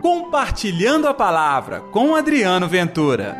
[0.00, 3.36] Compartilhando a Palavra com Adriano Ventura.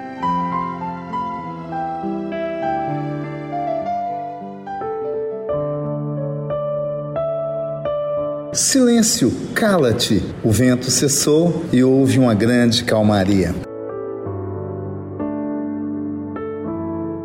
[8.52, 10.21] Silêncio, cala-te.
[10.43, 13.68] O vento cessou e houve uma grande calmaria.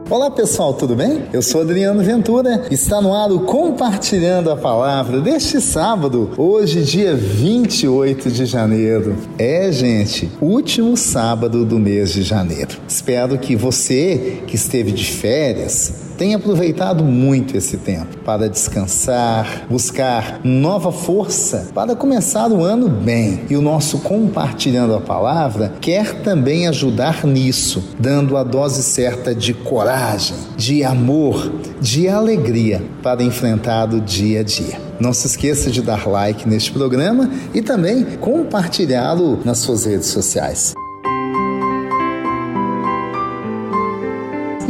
[0.09, 1.23] Olá pessoal, tudo bem?
[1.31, 7.15] Eu sou Adriano Ventura, está no ar o Compartilhando a Palavra deste sábado, hoje, dia
[7.15, 9.15] 28 de janeiro.
[9.39, 12.77] É, gente, último sábado do mês de janeiro.
[12.87, 20.39] Espero que você que esteve de férias tem aproveitado muito esse tempo para descansar, buscar
[20.43, 23.41] nova força para começar o ano bem.
[23.49, 29.53] E o nosso Compartilhando a Palavra quer também ajudar nisso, dando a dose certa de
[29.53, 34.79] coragem, de amor, de alegria para enfrentar o dia a dia.
[34.99, 40.73] Não se esqueça de dar like neste programa e também compartilhá-lo nas suas redes sociais.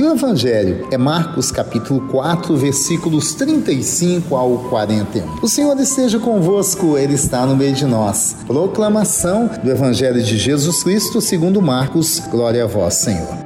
[0.04, 5.40] E o Evangelho é Marcos capítulo 4, versículos 35 ao 41.
[5.42, 8.36] O Senhor esteja convosco, Ele está no meio de nós.
[8.46, 12.20] Proclamação do Evangelho de Jesus Cristo segundo Marcos.
[12.30, 13.43] Glória a vós, Senhor.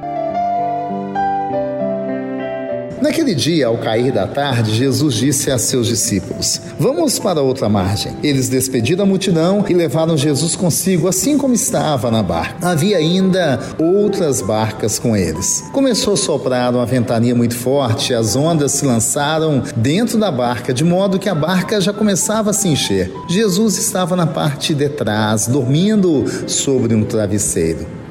[3.08, 8.14] Naquele dia, ao cair da tarde, Jesus disse a seus discípulos: Vamos para outra margem.
[8.22, 12.68] Eles despediram a multidão e levaram Jesus consigo, assim como estava na barca.
[12.68, 15.64] Havia ainda outras barcas com eles.
[15.72, 20.84] Começou a soprar uma ventania muito forte, as ondas se lançaram dentro da barca, de
[20.84, 23.10] modo que a barca já começava a se encher.
[23.26, 27.86] Jesus estava na parte de trás, dormindo sobre um travesseiro.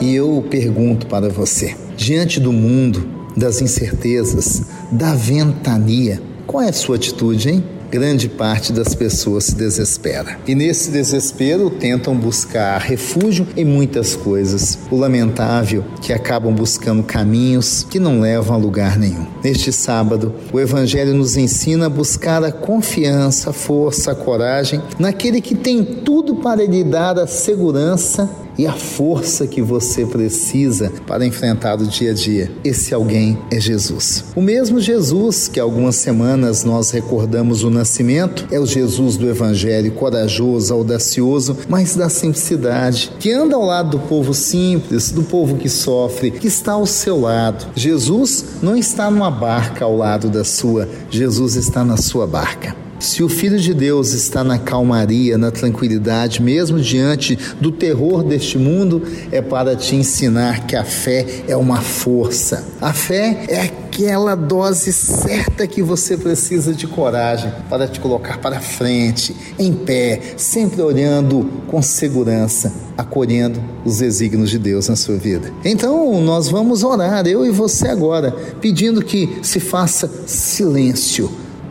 [0.00, 3.06] E eu pergunto para você: diante do mundo,
[3.36, 7.64] das incertezas, da ventania, qual é a sua atitude, hein?
[7.90, 10.38] grande parte das pessoas se desespera.
[10.46, 14.78] E nesse desespero tentam buscar refúgio em muitas coisas.
[14.90, 19.26] O lamentável que acabam buscando caminhos que não levam a lugar nenhum.
[19.42, 25.40] Neste sábado, o evangelho nos ensina a buscar a confiança, a força, a coragem naquele
[25.40, 31.24] que tem tudo para lhe dar a segurança e a força que você precisa para
[31.24, 32.52] enfrentar o dia a dia.
[32.62, 34.26] Esse alguém é Jesus.
[34.36, 39.92] O mesmo Jesus que algumas semanas nós recordamos o nascimento é o Jesus do Evangelho,
[39.92, 45.70] corajoso, audacioso, mas da simplicidade, que anda ao lado do povo simples, do povo que
[45.70, 47.66] sofre, que está ao seu lado.
[47.74, 52.79] Jesus não está numa barca ao lado da sua, Jesus está na sua barca.
[53.00, 58.58] Se o Filho de Deus está na calmaria, na tranquilidade, mesmo diante do terror deste
[58.58, 59.02] mundo,
[59.32, 62.62] é para te ensinar que a fé é uma força.
[62.78, 68.60] A fé é aquela dose certa que você precisa de coragem para te colocar para
[68.60, 75.50] frente, em pé, sempre olhando com segurança, acolhendo os desígnios de Deus na sua vida.
[75.64, 81.30] Então, nós vamos orar, eu e você agora, pedindo que se faça silêncio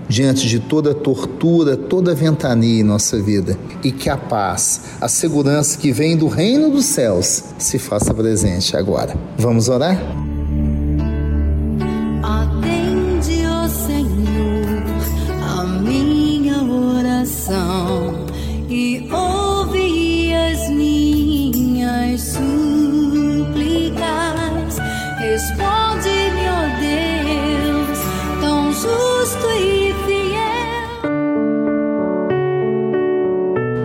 [0.10, 5.78] diante de toda tortura, toda ventania em nossa vida e que a paz, a segurança
[5.78, 9.16] que vem do reino dos céus se faça presente agora.
[9.38, 9.98] Vamos orar?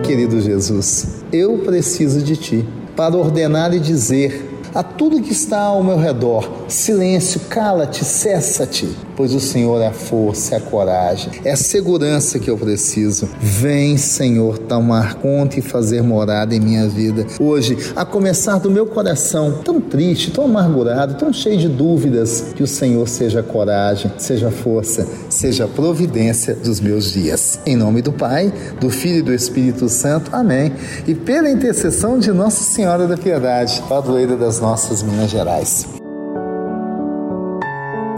[0.05, 2.65] Querido Jesus, eu preciso de Ti
[2.95, 4.44] para ordenar e dizer
[4.75, 9.93] a tudo que está ao meu redor: silêncio, cala-te, cessa-te, pois o Senhor é a
[9.93, 13.29] força, é a coragem, é a segurança que eu preciso.
[13.39, 17.25] Vem, Senhor, tomar conta e fazer morada em minha vida.
[17.39, 22.61] Hoje, a começar do meu coração, tão triste, tão amargurado, tão cheio de dúvidas, que
[22.61, 27.59] o Senhor seja coragem, seja força, seja providência dos meus dias.
[27.65, 28.51] Em nome do Pai,
[28.81, 30.31] do Filho e do Espírito Santo.
[30.33, 30.73] Amém.
[31.07, 35.85] E pela intercessão de Nossa Senhora da Piedade, padroeira das nossas Minas Gerais.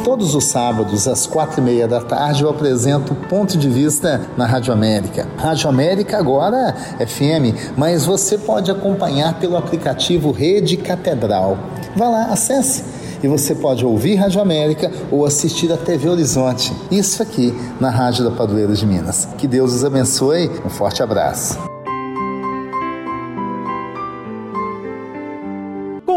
[0.05, 4.45] todos os sábados, às quatro e meia da tarde, eu apresento Ponto de Vista na
[4.45, 5.27] Rádio América.
[5.35, 11.57] Rádio América agora é FM, mas você pode acompanhar pelo aplicativo Rede Catedral.
[11.93, 12.85] Vá lá, acesse
[13.21, 16.71] e você pode ouvir Rádio América ou assistir a TV Horizonte.
[16.89, 19.27] Isso aqui na Rádio da Padroeira de Minas.
[19.37, 20.49] Que Deus os abençoe.
[20.65, 21.66] Um forte abraço.